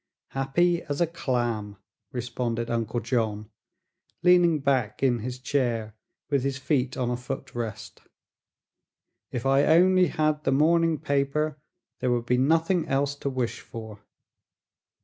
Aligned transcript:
"Happy 0.29 0.81
as 0.85 0.99
a 0.99 1.05
clam," 1.05 1.77
responded 2.11 2.71
Uncle 2.71 2.99
John, 3.01 3.51
leaning 4.23 4.59
back 4.59 5.03
in 5.03 5.19
his 5.19 5.37
chair 5.37 5.93
with 6.27 6.41
his 6.43 6.57
feet 6.57 6.97
on 6.97 7.11
a 7.11 7.15
foot 7.15 7.53
rest. 7.53 8.01
"If 9.29 9.45
I 9.45 9.63
only 9.65 10.07
had 10.07 10.43
the 10.43 10.51
morning 10.51 10.97
paper 10.97 11.59
there 11.99 12.09
would 12.09 12.25
be 12.25 12.37
nothing 12.39 12.87
else 12.87 13.13
to 13.17 13.29
wish 13.29 13.59
for." 13.59 13.99